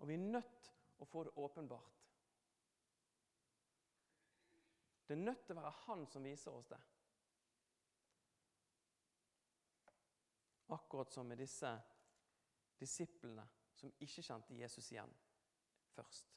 Og 0.00 0.08
vi 0.08 0.16
er 0.16 0.28
nødt 0.32 0.72
å 1.02 1.08
få 1.08 1.24
det 1.26 1.36
åpenbart. 1.40 1.92
Det 5.06 5.14
er 5.14 5.22
nødt 5.22 5.44
til 5.46 5.54
å 5.54 5.62
være 5.62 5.78
Han 5.86 6.06
som 6.10 6.24
viser 6.26 6.54
oss 6.54 6.68
det. 6.70 6.80
Akkurat 10.74 11.12
som 11.12 11.28
med 11.28 11.38
disse 11.38 11.70
disiplene 12.80 13.44
som 13.76 13.92
ikke 14.02 14.24
kjente 14.24 14.56
Jesus 14.56 14.90
igjen 14.92 15.12
først. 15.94 16.32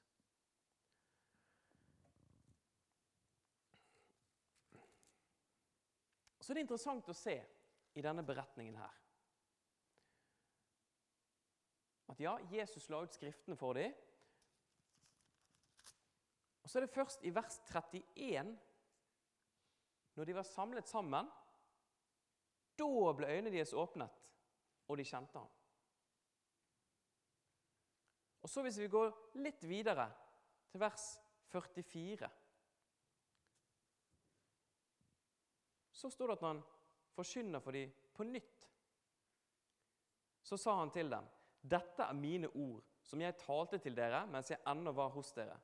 Så 6.40 6.54
det 6.54 6.62
er 6.62 6.66
interessant 6.66 7.10
å 7.10 7.14
se 7.14 7.36
i 7.94 8.02
denne 8.02 8.24
beretningen 8.26 8.78
her 8.80 8.96
at 12.10 12.20
ja, 12.24 12.40
Jesus 12.50 12.90
la 12.90 13.04
ut 13.06 13.14
Skriftene 13.14 13.58
for 13.58 13.78
dem, 13.78 13.94
og 16.64 16.70
Så 16.70 16.80
er 16.80 16.86
det 16.86 16.94
først 16.94 17.24
i 17.26 17.32
vers 17.34 17.56
31, 17.70 18.58
når 20.16 20.26
de 20.26 20.36
var 20.36 20.46
samlet 20.46 20.90
sammen 20.90 21.30
Da 22.80 23.14
ble 23.18 23.28
øynene 23.28 23.52
deres 23.54 23.74
åpnet, 23.76 24.12
og 24.88 24.98
de 24.98 25.06
kjente 25.06 25.38
ham. 25.38 25.50
Og 28.42 28.50
så 28.50 28.62
Hvis 28.64 28.80
vi 28.80 28.88
går 28.88 29.12
litt 29.36 29.64
videre, 29.68 30.10
til 30.72 30.80
vers 30.80 31.20
44 31.50 32.30
Så 35.92 36.10
står 36.10 36.28
det 36.28 36.36
at 36.38 36.44
han 36.46 36.60
forkynner 37.12 37.60
for 37.60 37.76
dem 37.76 37.92
på 38.16 38.24
nytt. 38.24 38.68
Så 40.44 40.58
sa 40.58 40.78
han 40.80 40.92
til 40.92 41.10
dem, 41.10 41.26
'Dette 41.62 42.04
er 42.04 42.14
mine 42.14 42.48
ord, 42.48 42.84
som 43.04 43.22
jeg 43.22 43.38
talte 43.38 43.78
til 43.78 43.96
dere 43.96 44.26
mens 44.28 44.52
jeg 44.52 44.62
ennå 44.68 44.92
var 44.92 45.10
hos 45.10 45.34
dere.' 45.34 45.60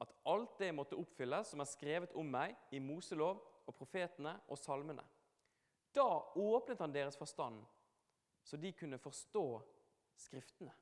at 0.00 0.12
alt 0.28 0.58
det 0.58 0.74
måtte 0.74 0.96
oppfylles 0.96 1.50
som 1.52 1.60
er 1.60 1.68
skrevet 1.70 2.12
om 2.14 2.28
meg 2.28 2.56
i 2.70 2.78
Moselov 2.78 3.40
og 3.66 3.74
profetene 3.74 4.34
og 4.48 4.58
salmene. 4.58 5.04
Da 5.96 6.32
åpnet 6.34 6.80
han 6.80 6.92
deres 6.92 7.16
forstand, 7.16 7.62
så 8.44 8.56
de 8.60 8.72
kunne 8.72 8.98
forstå 9.00 9.46
Skriftene. 10.16 10.72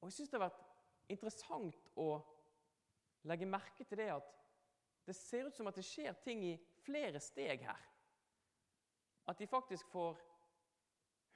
Og 0.00 0.08
Jeg 0.08 0.12
syns 0.16 0.30
det 0.32 0.38
har 0.40 0.48
vært 0.48 0.62
interessant 1.14 1.84
å 2.02 2.08
legge 3.30 3.46
merke 3.46 3.86
til 3.86 4.00
det 4.00 4.08
at 4.10 4.32
det 5.06 5.14
ser 5.14 5.46
ut 5.46 5.54
som 5.54 5.70
at 5.70 5.78
det 5.78 5.84
skjer 5.86 6.18
ting 6.24 6.42
i 6.48 6.56
flere 6.82 7.22
steg 7.22 7.62
her. 7.62 7.84
At 9.30 9.38
de 9.38 9.46
faktisk 9.46 9.86
får 9.94 10.18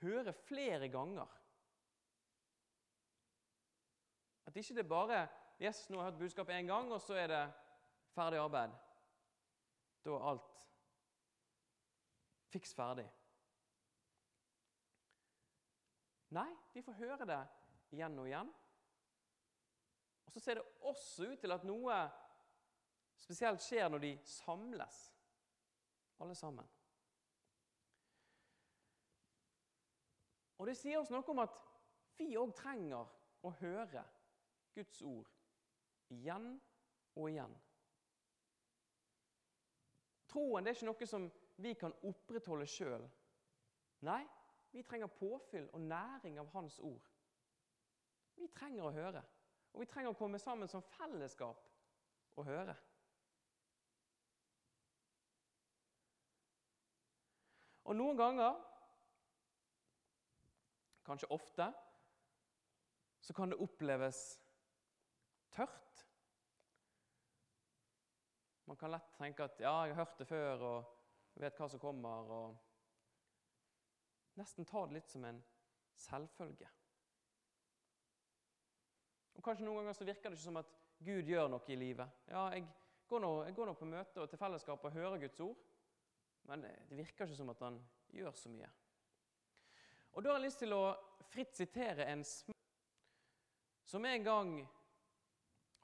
høre 0.02 0.34
flere 0.34 0.90
ganger 0.90 1.30
At 4.46 4.56
ikke 4.56 4.74
det 4.74 4.88
bare 4.88 5.28
Yes, 5.60 5.86
nå 5.88 5.96
har 5.96 6.10
jeg 6.10 6.12
hørt 6.12 6.20
budskapet 6.20 6.54
én 6.58 6.66
gang, 6.68 6.90
og 6.92 7.00
så 7.00 7.14
er 7.16 7.30
det 7.32 7.44
ferdig 8.12 8.42
arbeid. 8.42 8.74
Da 10.04 10.12
er 10.12 10.26
alt 10.28 10.66
fiks 12.56 12.72
ferdig. 12.74 13.06
Nei, 16.36 16.48
de 16.74 16.82
får 16.82 16.96
høre 17.00 17.26
det 17.28 17.42
igjen 17.94 18.16
og 18.18 18.28
igjen. 18.28 18.48
Og 20.26 20.32
så 20.32 20.40
ser 20.40 20.58
det 20.58 20.64
også 20.88 21.28
ut 21.30 21.42
til 21.44 21.54
at 21.54 21.66
noe 21.68 21.98
spesielt 23.20 23.62
skjer 23.62 23.88
når 23.92 24.02
de 24.02 24.12
samles, 24.26 24.96
alle 26.18 26.34
sammen. 26.34 26.66
Og 30.56 30.66
det 30.66 30.76
sier 30.78 30.98
oss 30.98 31.12
noe 31.12 31.24
om 31.30 31.44
at 31.44 31.60
vi 32.16 32.32
òg 32.40 32.54
trenger 32.56 33.04
å 33.44 33.52
høre 33.60 34.02
Guds 34.74 35.02
ord 35.04 35.28
igjen 36.12 36.54
og 37.16 37.28
igjen. 37.28 37.52
Troen 40.32 40.64
det 40.64 40.72
er 40.72 40.78
ikke 40.78 40.88
noe 40.88 41.08
som 41.08 41.28
vi 41.56 41.74
kan 41.74 41.94
opprettholde 42.04 42.66
sjøl. 42.68 43.06
Nei, 44.06 44.22
vi 44.72 44.82
trenger 44.84 45.06
påfyll 45.06 45.68
og 45.72 45.80
næring 45.80 46.38
av 46.38 46.50
Hans 46.52 46.78
ord. 46.84 47.08
Vi 48.36 48.48
trenger 48.52 48.84
å 48.84 48.92
høre, 48.92 49.22
og 49.72 49.80
vi 49.80 49.88
trenger 49.88 50.12
å 50.12 50.18
komme 50.18 50.38
sammen 50.38 50.68
som 50.68 50.84
fellesskap 50.84 51.62
og 52.36 52.44
høre. 52.44 52.76
Og 57.86 57.94
noen 57.96 58.18
ganger, 58.18 58.56
kanskje 61.06 61.30
ofte, 61.30 61.70
så 63.22 63.34
kan 63.34 63.50
det 63.50 63.60
oppleves 63.62 64.20
tørt. 65.54 66.02
Man 68.66 68.76
kan 68.76 68.90
lett 68.90 69.14
tenke 69.14 69.44
at 69.44 69.60
'ja, 69.60 69.84
jeg 69.86 69.94
har 69.94 70.04
hørt 70.04 70.18
det 70.18 70.26
før', 70.26 70.62
og 70.62 70.95
vet 71.42 71.58
hva 71.60 71.68
som 71.68 71.80
kommer. 71.82 72.30
og 72.32 72.56
Nesten 74.40 74.68
ta 74.68 74.86
det 74.86 74.98
litt 74.98 75.10
som 75.12 75.24
en 75.24 75.42
selvfølge. 75.96 76.68
Og 79.36 79.44
Kanskje 79.44 79.66
noen 79.66 79.82
ganger 79.82 79.96
så 79.96 80.08
virker 80.08 80.32
det 80.32 80.38
ikke 80.38 80.48
som 80.48 80.60
at 80.60 80.72
Gud 81.04 81.28
gjør 81.28 81.48
noe 81.52 81.72
i 81.72 81.76
livet. 81.76 82.08
Ja, 82.30 82.46
jeg 82.54 82.66
går 83.08 83.20
nå, 83.22 83.32
jeg 83.44 83.56
går 83.56 83.68
nå 83.68 83.74
på 83.76 83.88
møte 83.88 84.22
og 84.22 84.30
til 84.30 84.40
fellesskap 84.40 84.84
og 84.84 84.96
hører 84.96 85.20
Guds 85.20 85.40
ord, 85.44 85.58
men 86.48 86.64
det, 86.64 86.72
virker 86.96 87.26
ikke 87.26 87.36
som 87.36 87.52
at 87.52 87.62
han 87.66 87.78
gjør 88.16 88.32
så 88.36 88.52
mye. 88.52 88.70
Og 90.16 90.24
Da 90.24 90.32
har 90.32 90.40
jeg 90.40 90.46
lyst 90.48 90.62
til 90.64 90.72
å 90.72 90.84
fritt 91.28 91.56
sitere 91.58 92.06
en 92.08 92.24
sm 92.24 92.54
som 93.86 94.04
en 94.04 94.24
gang 94.24 94.56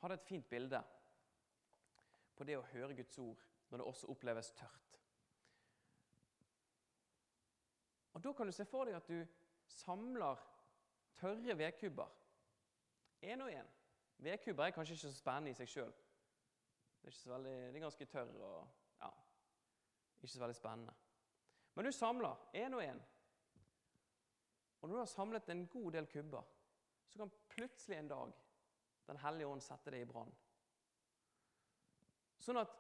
hadde 0.01 0.17
et 0.19 0.27
fint 0.27 0.49
bilde 0.51 0.81
på 2.35 2.47
det 2.49 2.57
å 2.59 2.65
høre 2.73 2.97
Guds 2.99 3.19
ord 3.23 3.45
når 3.71 3.79
det 3.79 3.87
også 3.87 4.09
oppleves 4.11 4.51
tørt. 4.59 5.02
Og 8.13 8.25
Da 8.25 8.33
kan 8.33 8.47
du 8.47 8.53
se 8.53 8.65
for 8.65 8.85
deg 8.85 8.97
at 8.97 9.09
du 9.09 9.27
samler 9.67 10.41
tørre 11.17 11.59
vedkubber. 11.59 12.09
Én 13.23 13.43
og 13.43 13.51
én. 13.53 13.69
Vedkubber 14.19 14.65
er 14.65 14.71
kanskje 14.71 14.95
ikke 14.95 15.09
så 15.09 15.15
spennende 15.17 15.51
i 15.51 15.55
seg 15.55 15.69
sjøl. 15.69 15.93
Det, 17.03 17.15
det, 17.45 17.77
er 17.77 17.81
ganske 17.83 18.07
tørr 18.07 18.35
og 18.47 18.69
ja, 19.01 19.09
ikke 20.21 20.33
så 20.33 20.41
veldig 20.41 20.57
spennende. 20.57 20.95
Men 21.75 21.85
du 21.85 21.93
samler 21.93 22.37
én 22.55 22.75
og 22.75 22.85
én. 22.85 23.01
Og 24.81 24.89
når 24.89 24.95
du 24.97 25.01
har 25.01 25.11
samlet 25.11 25.49
en 25.49 25.67
god 25.67 25.93
del 25.93 26.07
kubber, 26.07 26.43
så 27.09 27.19
kan 27.19 27.33
plutselig 27.49 27.99
en 27.99 28.09
dag 28.09 28.33
Den 29.07 29.17
hellige 29.19 29.47
ånd 29.47 29.61
sette 29.61 29.91
det 29.91 29.99
i 30.01 30.07
brann. 30.07 30.31
Sånn 32.39 32.61
at 32.61 32.71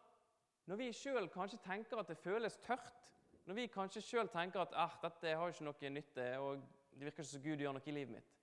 når 0.70 0.78
vi 0.78 0.92
sjøl 0.94 1.26
kanskje 1.28 1.58
tenker 1.64 1.98
at 1.98 2.08
det 2.08 2.16
føles 2.22 2.56
tørt, 2.62 3.10
når 3.44 3.54
vi 3.58 3.66
kanskje 3.72 4.02
sjøl 4.04 4.28
tenker 4.30 4.62
at 4.62 4.74
ah, 4.78 4.94
dette 5.02 5.35
har 5.38 5.50
ikke 5.50 5.66
noe 5.66 5.90
nytte, 5.90 6.26
og 6.38 6.62
det 6.92 7.07
virker 7.07 7.24
ikke 7.24 7.31
som 7.33 7.42
Gud 7.42 7.64
gjør 7.64 7.74
noe 7.76 7.88
i 7.90 7.94
livet 7.96 8.14
mitt, 8.14 8.37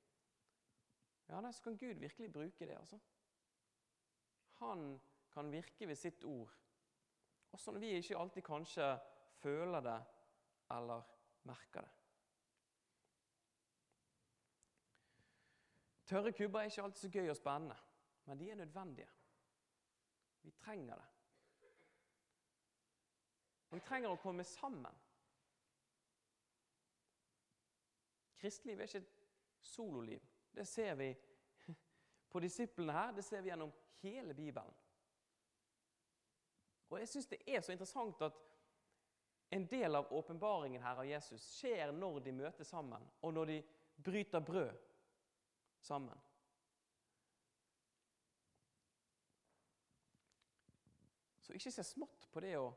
ja, 1.29 1.39
så 1.51 1.63
kan 1.63 1.77
Gud 1.77 2.01
virkelig 2.01 2.31
bruke 2.33 2.65
det. 2.65 2.75
altså. 2.75 2.99
Han 4.59 4.99
kan 5.31 5.51
virke 5.51 5.87
ved 5.87 5.95
sitt 5.95 6.23
ord, 6.25 6.51
også 7.51 7.71
når 7.71 7.79
vi 7.79 7.93
ikke 7.99 8.17
alltid 8.17 8.43
kanskje 8.43 8.89
føler 9.39 9.85
det 9.85 9.99
eller 10.75 11.05
merker 11.47 11.85
det. 11.85 11.93
Tørre 16.09 16.33
kubber 16.33 16.59
er 16.59 16.71
ikke 16.71 16.81
alltid 16.81 17.01
så 17.01 17.09
gøy 17.13 17.29
og 17.29 17.37
spennende, 17.37 17.75
men 18.25 18.39
de 18.39 18.49
er 18.49 18.55
nødvendige. 18.55 19.09
Vi 20.41 20.51
trenger 20.51 20.95
det. 20.95 21.18
Vi 23.69 23.79
trenger 23.85 24.11
å 24.11 24.21
komme 24.21 24.43
sammen. 24.43 24.95
Kristeliv 28.39 28.79
er 28.79 28.89
ikke 28.89 29.01
et 29.03 29.15
sololiv. 29.61 30.23
Det 30.55 30.65
ser 30.67 30.95
vi 30.97 31.09
på 32.29 32.39
disiplene 32.39 32.93
her, 32.93 33.11
det 33.13 33.25
ser 33.25 33.41
vi 33.41 33.51
gjennom 33.51 33.71
hele 34.01 34.33
Bibelen. 34.33 34.73
Og 36.89 36.97
jeg 36.99 37.09
syns 37.11 37.29
det 37.29 37.41
er 37.45 37.61
så 37.61 37.73
interessant 37.73 38.21
at 38.25 38.37
en 39.53 39.65
del 39.69 39.97
av 39.97 40.09
åpenbaringen 40.13 40.81
her 40.81 41.01
av 41.01 41.09
Jesus 41.09 41.45
skjer 41.57 41.91
når 41.93 42.19
de 42.25 42.33
møter 42.37 42.65
sammen, 42.65 43.05
og 43.21 43.33
når 43.33 43.51
de 43.51 43.59
bryter 44.05 44.45
brød 44.45 44.73
sammen. 45.81 46.17
Så 51.41 51.57
ikke 51.57 51.73
se 51.73 51.83
smått 51.83 52.27
på 52.29 52.41
det 52.45 52.53
å 52.59 52.69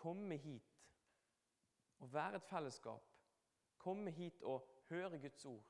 komme 0.00 0.36
hit 0.40 0.76
og 2.00 2.12
være 2.12 2.40
et 2.40 2.48
fellesskap. 2.48 3.04
Komme 3.78 4.10
hit 4.10 4.42
og 4.42 4.64
høre 4.88 5.18
Guds 5.18 5.44
ord. 5.46 5.64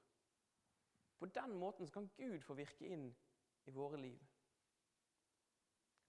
På 1.19 1.27
den 1.27 1.57
måten 1.59 1.89
kan 1.91 2.11
Gud 2.17 2.41
få 2.41 2.55
virke 2.55 2.87
inn 2.87 3.11
i 3.67 3.75
våre 3.75 3.99
liv. 4.01 4.21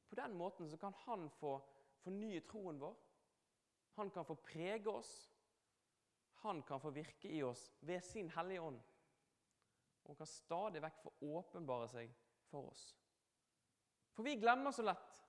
På 0.09 0.15
den 0.15 0.37
måten 0.37 0.69
kan 0.77 0.93
Han 1.05 1.29
få 1.29 1.57
fornye 2.03 2.41
troen 2.47 2.79
vår. 2.79 2.95
Han 3.97 4.09
kan 4.11 4.25
få 4.25 4.35
prege 4.35 4.89
oss. 4.89 5.31
Han 6.41 6.63
kan 6.63 6.81
få 6.81 6.89
virke 6.89 7.29
i 7.29 7.43
oss 7.43 7.71
ved 7.81 8.01
sin 8.01 8.29
Hellige 8.29 8.61
Ånd. 8.61 8.79
Og 10.03 10.17
kan 10.17 10.27
stadig 10.27 10.81
vekk 10.81 11.03
få 11.03 11.13
åpenbare 11.21 11.87
seg 11.91 12.13
for 12.49 12.71
oss. 12.71 12.85
For 14.11 14.23
vi 14.23 14.39
glemmer 14.39 14.71
så 14.71 14.83
lett. 14.83 15.19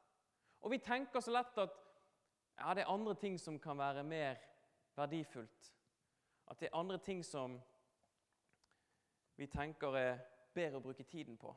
Og 0.63 0.71
vi 0.71 0.79
tenker 0.79 1.21
så 1.21 1.35
lett 1.35 1.59
at 1.59 1.82
ja, 2.59 2.75
det 2.75 2.83
er 2.83 2.93
andre 2.93 3.15
ting 3.15 3.41
som 3.41 3.59
kan 3.61 3.79
være 3.79 4.03
mer 4.05 4.35
verdifullt. 4.97 5.75
At 6.47 6.61
det 6.61 6.69
er 6.69 6.77
andre 6.77 6.99
ting 6.99 7.25
som 7.25 7.61
vi 9.37 9.47
tenker 9.47 9.97
er 9.97 10.19
bedre 10.55 10.79
å 10.79 10.85
bruke 10.85 11.05
tiden 11.05 11.39
på. 11.41 11.55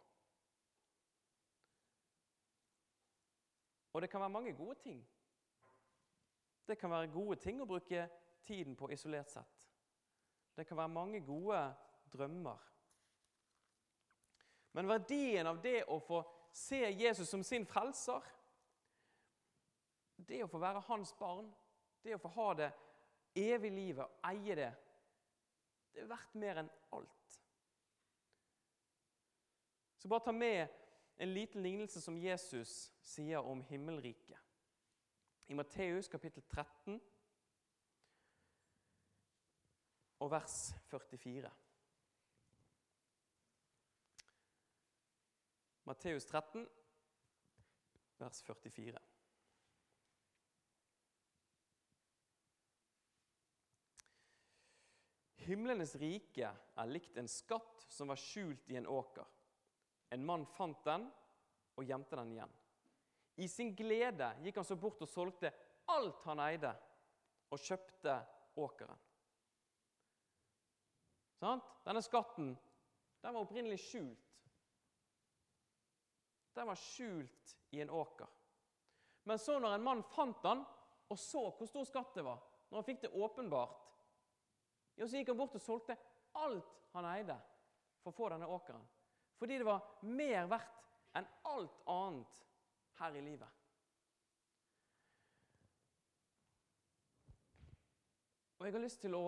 Og 3.94 4.02
det 4.02 4.10
kan 4.10 4.22
være 4.22 4.30
mange 4.30 4.54
gode 4.54 4.76
ting. 4.76 5.08
Det 6.68 6.78
kan 6.78 6.92
være 6.92 7.12
gode 7.12 7.36
ting 7.40 7.62
å 7.62 7.68
bruke 7.70 8.08
tiden 8.44 8.76
på 8.76 8.90
isolert 8.92 9.32
sett. 9.32 9.68
Det 10.56 10.68
kan 10.68 10.78
være 10.78 10.92
mange 10.92 11.22
gode 11.26 11.60
drømmer. 12.12 12.58
Men 14.72 14.90
verdien 14.90 15.48
av 15.48 15.62
det 15.64 15.84
å 15.88 16.00
få 16.04 16.24
se 16.52 16.82
Jesus 16.92 17.30
som 17.30 17.44
sin 17.44 17.66
frelser, 17.68 18.24
det 20.16 20.44
å 20.44 20.50
få 20.50 20.60
være 20.62 20.84
hans 20.88 21.14
barn, 21.20 21.50
det 22.04 22.16
å 22.16 22.22
få 22.22 22.32
ha 22.38 22.48
det 22.62 22.72
evige 23.36 23.76
livet, 23.76 24.06
og 24.06 24.30
eie 24.30 24.56
det, 24.56 24.72
det 25.94 26.04
er 26.04 26.12
verdt 26.12 26.38
mer 26.40 26.62
enn 26.62 26.72
alt. 26.96 27.38
Så 29.98 30.10
bare 30.12 30.26
ta 30.28 30.32
med 30.36 30.68
en 31.18 31.34
liten 31.34 31.64
lignelse 31.64 32.02
som 32.02 32.18
Jesus 32.20 32.92
sier 33.02 33.44
om 33.44 33.64
himmelriket. 33.70 34.40
I 35.48 35.54
Matteus 35.54 36.10
kapittel 36.10 36.44
13 36.50 37.00
og 40.20 40.32
vers 40.32 40.58
44. 40.90 41.52
Matteus 45.86 46.26
13, 46.26 46.66
vers 48.20 48.42
44. 48.48 49.04
Himlenes 55.46 55.96
rike 56.02 56.50
er 56.50 56.90
likt 56.90 57.18
en 57.22 57.30
skatt 57.30 57.86
som 57.90 58.10
var 58.10 58.20
skjult 58.20 58.70
i 58.74 58.80
en 58.80 58.88
åker. 58.90 59.26
En 60.14 60.26
mann 60.26 60.46
fant 60.56 60.82
den 60.86 61.06
og 61.76 61.86
gjemte 61.86 62.18
den 62.18 62.34
igjen. 62.34 62.54
I 63.36 63.48
sin 63.52 63.74
glede 63.76 64.32
gikk 64.42 64.62
han 64.62 64.68
så 64.68 64.78
bort 64.80 65.02
og 65.04 65.12
solgte 65.12 65.52
alt 65.92 66.24
han 66.26 66.42
eide, 66.42 66.72
og 67.54 67.62
kjøpte 67.62 68.16
åkeren. 68.58 69.02
Sant? 71.38 71.68
Denne 71.86 72.02
skatten 72.02 72.56
den 73.22 73.34
var 73.34 73.44
opprinnelig 73.44 73.78
skjult. 73.84 74.32
Den 76.56 76.70
var 76.72 76.80
skjult 76.80 77.56
i 77.76 77.82
en 77.84 77.92
åker. 77.94 78.30
Men 79.26 79.40
så 79.42 79.60
når 79.60 79.76
en 79.76 79.86
mann 79.86 80.04
fant 80.16 80.42
den 80.46 80.64
og 81.12 81.20
så 81.20 81.44
hvor 81.58 81.70
stor 81.70 81.86
skatt 81.86 82.16
det 82.18 82.24
var, 82.26 82.40
når 82.70 82.80
han 82.80 82.88
fikk 82.88 83.04
det 83.04 83.14
åpenbart, 83.14 83.82
ja, 84.96 85.08
så 85.08 85.18
gikk 85.18 85.34
han 85.34 85.40
bort 85.40 85.56
og 85.58 85.64
solgte 85.64 85.98
alt 86.40 86.72
han 86.96 87.08
eide 87.10 87.36
for 88.04 88.12
å 88.12 88.16
få 88.16 88.30
denne 88.32 88.48
åkeren. 88.48 88.84
Fordi 89.36 89.60
det 89.60 89.68
var 89.68 89.84
mer 90.08 90.48
verdt 90.48 90.84
enn 91.16 91.28
alt 91.52 91.82
annet 91.92 92.42
her 93.00 93.16
i 93.16 93.24
livet. 93.24 93.62
Og 98.56 98.68
jeg 98.68 98.74
har 98.74 98.84
lyst 98.86 99.02
til 99.04 99.18
å 99.18 99.26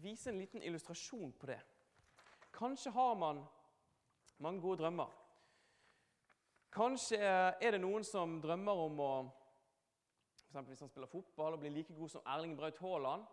vise 0.00 0.30
en 0.30 0.38
liten 0.38 0.62
illustrasjon 0.62 1.32
på 1.36 1.50
det. 1.50 1.58
Kanskje 2.54 2.92
har 2.94 3.18
man 3.18 3.42
mange 4.38 4.62
gode 4.62 4.84
drømmer. 4.84 5.10
Kanskje 6.70 7.18
er 7.18 7.74
det 7.74 7.82
noen 7.82 8.06
som 8.06 8.38
drømmer 8.40 8.86
om 8.86 9.02
å 9.02 9.12
for 10.50 10.66
Hvis 10.66 10.80
han 10.80 10.88
spiller 10.88 11.06
fotball 11.06 11.54
og 11.54 11.60
blir 11.62 11.70
like 11.70 11.94
god 11.94 12.08
som 12.10 12.22
Erling 12.26 12.56
Braut 12.58 12.78
Haaland. 12.82 13.26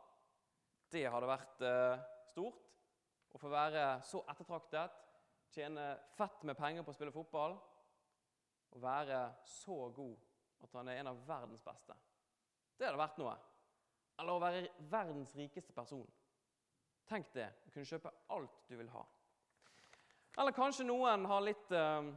Det 0.91 1.04
hadde 1.12 1.28
vært 1.28 1.63
eh, 1.67 2.06
stort. 2.32 2.63
Å 3.36 3.41
få 3.41 3.50
være 3.52 3.84
så 4.08 4.21
ettertraktet, 4.32 4.93
tjene 5.52 5.89
fett 6.15 6.45
med 6.47 6.58
penger 6.58 6.86
på 6.86 6.93
å 6.93 6.95
spille 6.95 7.13
fotball 7.15 7.58
og 8.76 8.82
være 8.84 9.19
så 9.47 9.78
god 9.95 10.63
at 10.63 10.73
han 10.80 10.89
er 10.91 11.02
en 11.02 11.12
av 11.12 11.19
verdens 11.28 11.63
beste. 11.63 11.95
Det 12.78 12.88
hadde 12.88 13.00
vært 13.00 13.19
noe. 13.21 13.36
Eller 14.17 14.34
å 14.34 14.41
være 14.41 14.63
verdens 14.89 15.36
rikeste 15.38 15.76
person. 15.76 16.08
Tenk 17.08 17.30
det. 17.36 17.47
Å 17.67 17.71
kunne 17.73 17.88
kjøpe 17.88 18.12
alt 18.34 18.63
du 18.67 18.76
vil 18.80 18.89
ha. 18.91 19.04
Eller 20.38 20.56
kanskje 20.56 20.86
noen 20.88 21.26
har 21.30 21.45
litt 21.45 21.71
eh, 21.73 22.10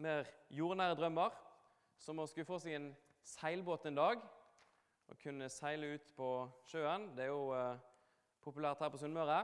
mer 0.00 0.28
jordnære 0.52 0.98
drømmer, 0.98 1.36
som 2.00 2.20
å 2.20 2.28
skulle 2.28 2.48
få 2.48 2.58
seg 2.62 2.76
en 2.78 2.90
seilbåt 3.26 3.86
en 3.88 3.98
dag 3.98 4.22
og 5.10 5.18
kunne 5.18 5.48
seile 5.50 5.94
ut 5.94 6.12
på 6.14 6.28
sjøen. 6.70 7.08
Det 7.16 7.24
er 7.24 7.32
jo 7.32 7.50
eh, 7.56 7.78
populært 8.42 8.82
her 8.82 8.92
på 8.92 9.00
Sunnmøre. 9.00 9.40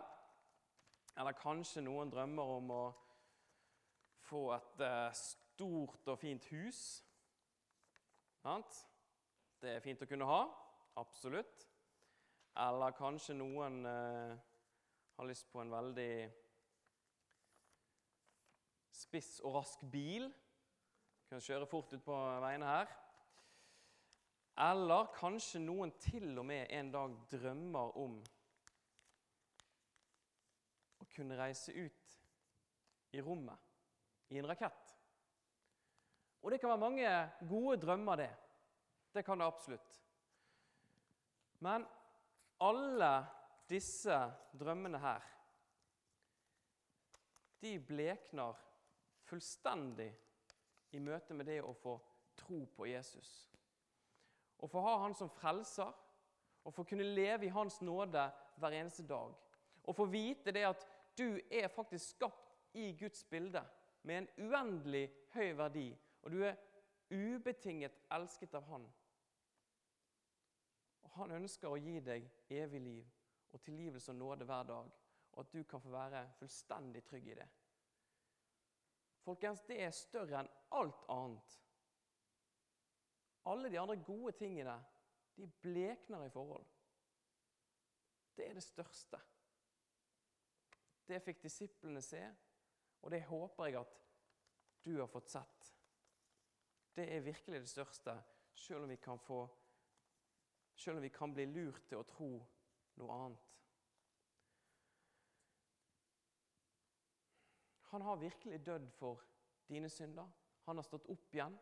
Eller 1.19 1.35
kanskje 1.39 1.83
noen 1.83 2.11
drømmer 2.13 2.53
om 2.59 2.71
å 2.71 2.85
få 4.29 4.45
et 4.55 4.85
eh, 4.87 5.09
stort 5.19 6.13
og 6.13 6.19
fint 6.21 6.47
hus. 6.53 6.83
Sant? 8.43 8.79
Det 9.61 9.75
er 9.75 9.83
fint 9.83 10.03
å 10.03 10.09
kunne 10.09 10.29
ha. 10.29 10.43
Absolutt. 11.03 11.67
Eller 12.67 12.95
kanskje 12.97 13.35
noen 13.37 13.83
eh, 13.91 14.37
har 15.17 15.29
lyst 15.29 15.51
på 15.51 15.65
en 15.65 15.75
veldig 15.75 16.13
spiss 18.95 19.41
og 19.43 19.59
rask 19.59 19.83
bil. 19.91 20.31
Kan 21.27 21.43
kjøre 21.43 21.67
fort 21.67 21.91
ut 21.91 22.07
på 22.07 22.21
veiene 22.45 22.71
her. 22.71 22.95
Eller 24.57 25.11
kanskje 25.13 25.61
noen 25.61 25.93
til 26.01 26.31
og 26.39 26.47
med 26.49 26.71
en 26.73 26.91
dag 26.93 27.17
drømmer 27.29 27.99
om 28.01 28.17
å 30.97 31.09
kunne 31.13 31.37
reise 31.37 31.75
ut 31.77 32.15
i 33.13 33.21
rommet 33.21 34.33
i 34.33 34.41
en 34.41 34.49
rakett. 34.49 34.95
Og 36.41 36.53
det 36.53 36.61
kan 36.61 36.73
være 36.73 36.85
mange 36.85 37.13
gode 37.49 37.77
drømmer, 37.83 38.17
det. 38.17 38.33
Det 39.13 39.25
kan 39.25 39.39
det 39.39 39.47
absolutt. 39.47 40.01
Men 41.65 41.85
alle 42.61 43.11
disse 43.69 44.17
drømmene 44.57 45.01
her, 45.03 45.25
de 47.61 47.75
blekner 47.83 48.57
fullstendig 49.27 50.11
i 50.95 51.01
møte 51.03 51.35
med 51.35 51.49
det 51.49 51.59
å 51.65 51.75
få 51.75 51.97
tro 52.39 52.61
på 52.77 52.87
Jesus. 52.89 53.56
Å 54.59 54.69
få 54.71 54.81
ha 54.81 54.99
Han 55.03 55.15
som 55.15 55.31
frelser, 55.31 55.93
og 56.67 56.75
få 56.75 56.85
kunne 56.85 57.07
leve 57.15 57.47
i 57.47 57.53
Hans 57.55 57.81
nåde 57.81 58.25
hver 58.59 58.75
eneste 58.75 59.05
dag. 59.07 59.35
Og 59.85 59.97
få 59.97 60.07
vite 60.11 60.53
det 60.53 60.65
at 60.67 60.87
du 61.19 61.39
er 61.51 61.69
faktisk 61.69 62.17
skapt 62.17 62.57
i 62.75 62.93
Guds 62.99 63.25
bilde 63.25 63.63
med 64.03 64.19
en 64.19 64.49
uendelig 64.49 65.07
høy 65.35 65.53
verdi, 65.57 65.91
og 66.23 66.33
du 66.33 66.43
er 66.45 66.57
ubetinget 67.11 67.95
elsket 68.13 68.55
av 68.55 68.67
Han. 68.71 68.87
Og 71.03 71.11
Han 71.21 71.37
ønsker 71.39 71.71
å 71.71 71.79
gi 71.79 72.01
deg 72.01 72.27
evig 72.51 72.81
liv 72.83 73.13
og 73.55 73.63
tilgivelse 73.63 74.13
og 74.13 74.19
nåde 74.19 74.45
hver 74.45 74.67
dag, 74.69 74.91
og 75.33 75.45
at 75.45 75.53
du 75.53 75.63
kan 75.65 75.81
få 75.81 75.93
være 75.93 76.27
fullstendig 76.39 77.05
trygg 77.05 77.29
i 77.29 77.39
det. 77.39 77.47
Folkens, 79.27 79.63
det 79.67 79.81
er 79.83 79.95
større 79.95 80.43
enn 80.43 80.51
alt 80.79 81.07
annet. 81.11 81.57
Alle 83.47 83.71
de 83.71 83.79
andre 83.79 83.97
gode 84.03 84.33
tingene 84.39 84.75
de 85.37 85.47
blekner 85.63 86.25
i 86.25 86.31
forhold. 86.31 86.67
Det 88.37 88.49
er 88.49 88.55
det 88.55 88.63
største. 88.63 89.21
Det 91.07 91.23
fikk 91.23 91.43
disiplene 91.45 92.03
se, 92.03 92.23
og 93.03 93.11
det 93.15 93.23
håper 93.29 93.69
jeg 93.69 93.81
at 93.81 94.01
du 94.85 94.97
har 94.99 95.11
fått 95.11 95.31
sett. 95.31 95.73
Det 96.97 97.07
er 97.13 97.21
virkelig 97.21 97.61
det 97.61 97.71
største, 97.71 98.17
selv 98.55 98.83
om 98.83 98.91
vi 98.91 98.97
kan, 98.97 99.19
få, 99.19 99.45
selv 100.75 100.97
om 100.97 101.03
vi 101.03 101.13
kan 101.13 101.35
bli 101.35 101.47
lurt 101.47 101.85
til 101.89 102.01
å 102.01 102.09
tro 102.09 102.31
noe 102.97 103.19
annet. 103.27 103.53
Han 107.93 108.03
har 108.03 108.19
virkelig 108.21 108.59
dødd 108.67 108.91
for 108.99 109.23
dine 109.69 109.89
synder. 109.89 110.27
Han 110.67 110.77
har 110.77 110.85
stått 110.85 111.07
opp 111.13 111.35
igjen. 111.35 111.55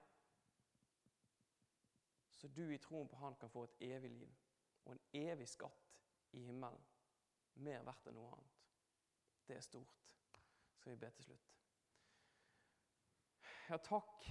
Så 2.44 2.48
du 2.48 2.74
i 2.74 2.78
troen 2.78 3.08
på 3.08 3.16
han 3.16 3.36
kan 3.40 3.48
få 3.48 3.62
et 3.64 3.76
evig 3.80 4.10
liv 4.10 4.32
og 4.84 4.90
en 4.92 4.98
evig 5.16 5.46
skatt 5.48 5.94
i 6.36 6.42
himmelen. 6.44 6.82
Mer 7.64 7.86
verdt 7.86 8.10
enn 8.10 8.18
noe 8.18 8.34
annet. 8.34 8.58
Det 9.48 9.56
er 9.56 9.62
stort. 9.64 10.02
Skal 10.76 10.92
vi 10.92 10.98
be 11.00 11.08
til 11.16 11.24
slutt. 11.24 11.54
Ja, 13.70 13.78
takk. 13.80 14.28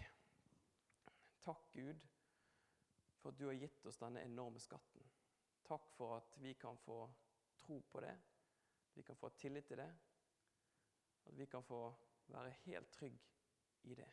Takk, 1.41 1.65
Gud, 1.73 2.05
for 3.17 3.33
at 3.33 3.41
du 3.41 3.47
har 3.47 3.57
gitt 3.57 3.89
oss 3.89 3.97
denne 4.03 4.21
enorme 4.21 4.61
skatten. 4.61 5.09
Takk 5.65 5.89
for 5.97 6.19
at 6.19 6.37
vi 6.45 6.53
kan 6.53 6.77
få 6.85 6.99
tro 7.65 7.79
på 7.81 8.03
det. 8.05 8.13
Vi 8.93 9.01
kan 9.09 9.17
få 9.17 9.33
tillit 9.41 9.71
til 9.71 9.81
det. 9.81 9.89
At 11.25 11.33
vi 11.39 11.49
kan 11.49 11.65
få 11.65 11.87
være 12.29 12.53
helt 12.67 12.93
trygg 12.93 13.17
i 13.89 13.97
det. 13.97 14.11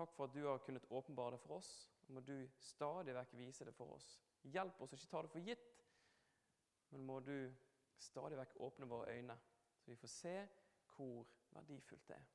Takk 0.00 0.14
for 0.16 0.24
at 0.24 0.32
du 0.32 0.46
har 0.46 0.58
kunnet 0.64 0.86
åpenbare 0.88 1.30
det 1.30 1.40
for 1.42 1.58
oss. 1.58 1.70
Må 2.08 2.20
du 2.24 2.48
stadig 2.56 3.12
vekk 3.12 3.34
vise 3.36 3.66
det 3.68 3.74
for 3.76 3.92
oss. 3.98 4.06
Hjelp 4.48 4.78
oss 4.80 4.94
å 4.94 4.96
ikke 4.96 5.10
ta 5.12 5.20
det 5.26 5.30
for 5.34 5.44
gitt, 5.44 5.66
men 6.90 7.04
må 7.04 7.18
du 7.20 7.34
stadig 8.00 8.38
vekk 8.38 8.54
åpne 8.64 8.88
våre 8.88 9.12
øyne, 9.12 9.36
så 9.76 9.90
vi 9.90 9.98
får 10.00 10.12
se 10.14 10.32
hvor 10.94 11.26
verdifullt 11.52 12.08
det 12.08 12.16
er. 12.16 12.30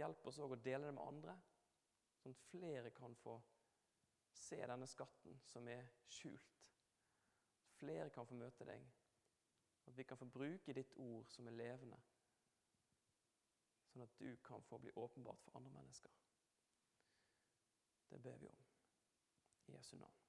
Hjelp 0.00 0.24
oss 0.32 0.40
òg 0.40 0.56
å 0.56 0.60
dele 0.64 0.88
det 0.88 0.96
med 0.96 1.04
andre, 1.04 1.36
sånn 2.22 2.32
at 2.32 2.48
flere 2.48 2.94
kan 2.96 3.18
få 3.20 3.36
se 4.32 4.56
denne 4.56 4.88
skatten 4.88 5.36
som 5.52 5.68
er 5.68 5.84
skjult. 6.08 6.64
Flere 7.76 8.08
kan 8.14 8.24
få 8.24 8.40
møte 8.40 8.64
deg 8.72 8.88
at 9.84 10.00
vi 10.00 10.08
kan 10.08 10.16
få 10.16 10.32
bruke 10.32 10.72
ditt 10.72 10.96
ord 10.96 11.28
som 11.28 11.52
er 11.52 11.60
levende, 11.60 12.00
sånn 13.92 14.06
at 14.06 14.18
du 14.18 14.36
kan 14.46 14.64
få 14.68 14.80
bli 14.82 14.92
åpenbart 14.96 15.44
for 15.44 15.60
andre 15.60 15.72
mennesker. 15.76 16.12
Det 18.12 18.20
ber 18.24 18.36
vi 18.40 18.48
om. 18.48 18.66
I 19.66 19.76
Jesu 19.76 19.96
navn. 19.96 20.22